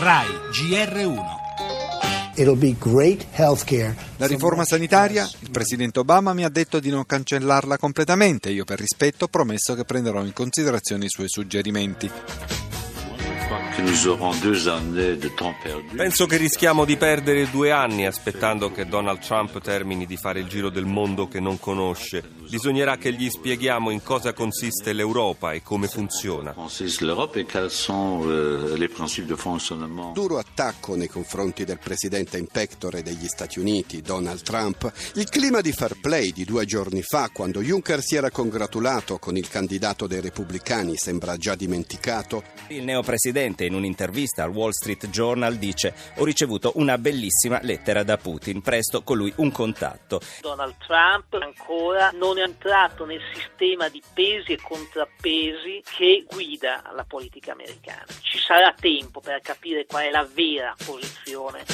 RAI 0.00 0.28
GR1 0.50 1.38
la 4.16 4.26
riforma 4.26 4.64
sanitaria, 4.64 5.28
il 5.40 5.50
presidente 5.50 5.98
Obama 5.98 6.32
mi 6.32 6.42
ha 6.42 6.48
detto 6.48 6.80
di 6.80 6.88
non 6.88 7.04
cancellarla 7.04 7.76
completamente, 7.76 8.48
io 8.48 8.64
per 8.64 8.78
rispetto 8.78 9.26
ho 9.26 9.28
promesso 9.28 9.74
che 9.74 9.84
prenderò 9.84 10.24
in 10.24 10.32
considerazione 10.32 11.04
i 11.04 11.10
suoi 11.10 11.28
suggerimenti. 11.28 12.10
Penso 15.94 16.26
che 16.26 16.36
rischiamo 16.38 16.86
di 16.86 16.96
perdere 16.96 17.50
due 17.50 17.70
anni 17.70 18.06
aspettando 18.06 18.72
che 18.72 18.86
Donald 18.86 19.18
Trump 19.18 19.60
termini 19.60 20.06
di 20.06 20.16
fare 20.16 20.40
il 20.40 20.46
giro 20.46 20.70
del 20.70 20.86
mondo 20.86 21.28
che 21.28 21.40
non 21.40 21.58
conosce. 21.58 22.22
Bisognerà 22.50 22.96
che 22.96 23.12
gli 23.12 23.30
spieghiamo 23.30 23.90
in 23.90 24.02
cosa 24.02 24.32
consiste 24.32 24.92
l'Europa 24.92 25.52
e 25.52 25.62
come 25.62 25.86
funziona. 25.86 26.52
Duro 30.12 30.38
attacco 30.38 30.96
nei 30.96 31.06
confronti 31.06 31.64
del 31.64 31.78
presidente 31.78 32.38
in 32.38 32.48
pectore 32.48 33.02
degli 33.02 33.28
Stati 33.28 33.60
Uniti, 33.60 34.02
Donald 34.02 34.42
Trump. 34.42 34.92
Il 35.14 35.28
clima 35.28 35.60
di 35.60 35.70
fair 35.70 36.00
play 36.00 36.32
di 36.32 36.44
due 36.44 36.64
giorni 36.64 37.02
fa, 37.02 37.30
quando 37.32 37.60
Juncker 37.60 38.02
si 38.02 38.16
era 38.16 38.32
congratulato 38.32 39.18
con 39.18 39.36
il 39.36 39.48
candidato 39.48 40.08
dei 40.08 40.20
repubblicani, 40.20 40.96
sembra 40.96 41.36
già 41.36 41.54
dimenticato. 41.54 42.42
Il 42.66 42.82
neopresidente 42.82 43.64
in 43.64 43.74
un'intervista 43.74 44.42
al 44.42 44.50
Wall 44.50 44.70
Street 44.70 45.08
Journal 45.08 45.54
dice 45.54 45.94
ho 46.16 46.24
ricevuto 46.24 46.72
una 46.74 46.98
bellissima 46.98 47.60
lettera 47.62 48.02
da 48.02 48.16
Putin, 48.16 48.60
presto 48.60 49.02
con 49.02 49.18
lui 49.18 49.32
un 49.36 49.52
contatto. 49.52 50.20
Donald 50.40 50.74
Trump 50.84 51.32
ancora 51.34 52.10
non 52.12 52.38
è 52.38 52.39
entrato 52.42 53.04
nel 53.04 53.20
sistema 53.32 53.88
di 53.88 54.02
pesi 54.12 54.52
e 54.52 54.60
contrappesi 54.60 55.82
che 55.96 56.24
guida 56.28 56.82
la 56.94 57.04
politica 57.04 57.52
americana. 57.52 58.06
Ci 58.20 58.38
sarà 58.38 58.74
tempo 58.78 59.20
per 59.20 59.40
capire 59.40 59.86
qual 59.86 60.04
è 60.04 60.10
la 60.10 60.28
vera 60.32 60.74
posizione. 60.84 61.64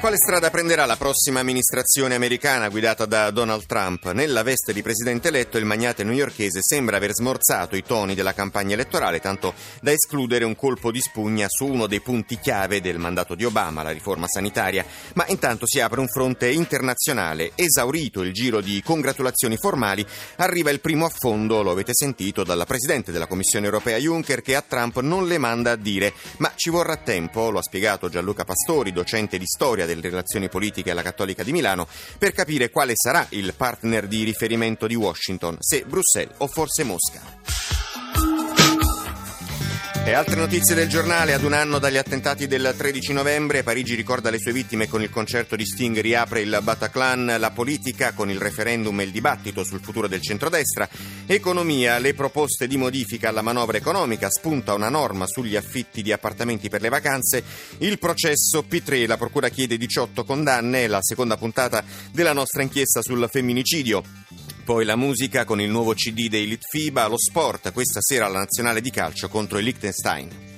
Quale 0.00 0.16
strada 0.16 0.48
prenderà 0.48 0.86
la 0.86 0.96
prossima 0.96 1.40
amministrazione 1.40 2.14
americana 2.14 2.70
guidata 2.70 3.04
da 3.04 3.30
Donald 3.30 3.66
Trump? 3.66 4.10
Nella 4.12 4.42
veste 4.42 4.72
di 4.72 4.80
presidente 4.80 5.28
eletto 5.28 5.58
il 5.58 5.66
magnate 5.66 6.04
newyorkese 6.04 6.60
sembra 6.62 6.96
aver 6.96 7.12
smorzato 7.12 7.76
i 7.76 7.82
toni 7.82 8.14
della 8.14 8.32
campagna 8.32 8.72
elettorale 8.72 9.20
tanto 9.20 9.52
da 9.82 9.92
escludere 9.92 10.46
un 10.46 10.56
colpo 10.56 10.90
di 10.90 11.02
spugna 11.02 11.48
su 11.50 11.66
uno 11.66 11.86
dei 11.86 12.00
punti 12.00 12.38
chiave 12.38 12.80
del 12.80 12.98
mandato 12.98 13.34
di 13.34 13.44
Obama, 13.44 13.82
la 13.82 13.90
riforma 13.90 14.26
sanitaria. 14.26 14.86
Ma 15.12 15.26
intanto 15.28 15.66
si 15.66 15.80
apre 15.80 16.00
un 16.00 16.08
fronte 16.08 16.48
internazionale. 16.48 17.52
Esaurito 17.54 18.22
il 18.22 18.32
giro 18.32 18.62
di 18.62 18.82
congratulazioni 18.82 19.58
formali, 19.58 20.04
arriva 20.36 20.70
il 20.70 20.80
primo 20.80 21.04
affondo, 21.04 21.60
lo 21.60 21.72
avete 21.72 21.92
sentito, 21.92 22.42
dalla 22.42 22.64
presidente 22.64 23.12
della 23.12 23.26
Commissione 23.26 23.66
europea 23.66 23.98
Juncker 23.98 24.40
che 24.40 24.56
a 24.56 24.64
Trump 24.66 24.98
non 25.00 25.26
le 25.26 25.36
manda 25.36 25.72
a 25.72 25.76
dire. 25.76 26.14
Ma 26.38 26.50
ci 26.56 26.70
vorrà 26.70 26.96
tempo, 26.96 27.50
lo 27.50 27.58
ha 27.58 27.62
spiegato 27.62 28.08
Gianluca 28.08 28.44
Pastori, 28.44 28.92
docente 28.92 29.36
di 29.36 29.46
storia 29.46 29.88
delle 29.94 30.08
relazioni 30.08 30.48
politiche 30.48 30.90
alla 30.90 31.02
Cattolica 31.02 31.42
di 31.42 31.52
Milano, 31.52 31.86
per 32.18 32.32
capire 32.32 32.70
quale 32.70 32.92
sarà 32.96 33.26
il 33.30 33.54
partner 33.56 34.06
di 34.06 34.24
riferimento 34.24 34.86
di 34.86 34.94
Washington, 34.94 35.56
se 35.60 35.84
Bruxelles 35.86 36.34
o 36.38 36.46
forse 36.46 36.84
Mosca. 36.84 37.79
E 40.02 40.12
altre 40.14 40.34
notizie 40.34 40.74
del 40.74 40.88
giornale. 40.88 41.34
Ad 41.34 41.44
un 41.44 41.52
anno 41.52 41.78
dagli 41.78 41.98
attentati 41.98 42.46
del 42.46 42.74
13 42.76 43.12
novembre, 43.12 43.62
Parigi 43.62 43.94
ricorda 43.94 44.30
le 44.30 44.38
sue 44.38 44.52
vittime 44.52 44.88
con 44.88 45.02
il 45.02 45.10
concerto 45.10 45.54
di 45.56 45.64
Sting, 45.64 46.00
riapre 46.00 46.40
il 46.40 46.58
Bataclan, 46.62 47.36
la 47.38 47.50
politica 47.50 48.12
con 48.12 48.30
il 48.30 48.40
referendum 48.40 48.98
e 48.98 49.04
il 49.04 49.10
dibattito 49.10 49.62
sul 49.62 49.80
futuro 49.80 50.08
del 50.08 50.22
centrodestra. 50.22 50.88
Economia, 51.26 51.98
le 51.98 52.14
proposte 52.14 52.66
di 52.66 52.76
modifica 52.76 53.28
alla 53.28 53.42
manovra 53.42 53.76
economica, 53.76 54.28
spunta 54.30 54.74
una 54.74 54.88
norma 54.88 55.26
sugli 55.26 55.54
affitti 55.54 56.02
di 56.02 56.12
appartamenti 56.12 56.68
per 56.68 56.80
le 56.80 56.88
vacanze. 56.88 57.44
Il 57.78 57.98
processo 57.98 58.64
P3, 58.68 59.06
la 59.06 59.18
procura 59.18 59.48
chiede 59.50 59.76
18 59.76 60.24
condanne, 60.24 60.88
la 60.88 61.02
seconda 61.02 61.36
puntata 61.36 61.84
della 62.10 62.32
nostra 62.32 62.62
inchiesta 62.62 63.02
sul 63.02 63.28
femminicidio. 63.30 64.02
Poi 64.70 64.84
la 64.84 64.94
musica 64.94 65.44
con 65.44 65.60
il 65.60 65.68
nuovo 65.68 65.94
CD 65.94 66.28
dei 66.28 66.46
Litfiba, 66.46 67.08
lo 67.08 67.18
sport, 67.18 67.72
questa 67.72 67.98
sera 68.00 68.28
la 68.28 68.38
nazionale 68.38 68.80
di 68.80 68.90
calcio 68.90 69.28
contro 69.28 69.58
il 69.58 69.64
Liechtenstein. 69.64 70.49